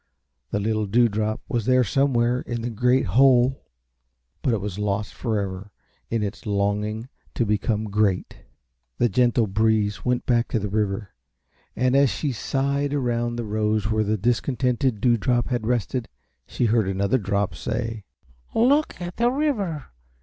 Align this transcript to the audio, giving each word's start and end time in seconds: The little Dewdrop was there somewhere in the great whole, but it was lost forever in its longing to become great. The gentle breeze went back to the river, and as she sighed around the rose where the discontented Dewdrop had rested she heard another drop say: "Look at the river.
The 0.49 0.59
little 0.59 0.87
Dewdrop 0.87 1.41
was 1.47 1.67
there 1.67 1.83
somewhere 1.83 2.41
in 2.41 2.63
the 2.63 2.71
great 2.71 3.05
whole, 3.05 3.67
but 4.41 4.51
it 4.51 4.59
was 4.59 4.79
lost 4.79 5.13
forever 5.13 5.71
in 6.09 6.23
its 6.23 6.47
longing 6.47 7.07
to 7.35 7.45
become 7.45 7.83
great. 7.83 8.37
The 8.97 9.09
gentle 9.09 9.45
breeze 9.45 10.03
went 10.03 10.25
back 10.25 10.47
to 10.47 10.57
the 10.59 10.69
river, 10.69 11.13
and 11.75 11.95
as 11.95 12.09
she 12.09 12.31
sighed 12.31 12.95
around 12.95 13.35
the 13.35 13.45
rose 13.45 13.91
where 13.91 14.03
the 14.03 14.17
discontented 14.17 15.01
Dewdrop 15.01 15.49
had 15.49 15.67
rested 15.67 16.09
she 16.47 16.65
heard 16.65 16.87
another 16.87 17.19
drop 17.19 17.53
say: 17.53 18.03
"Look 18.55 18.99
at 18.99 19.17
the 19.17 19.29
river. 19.29 19.85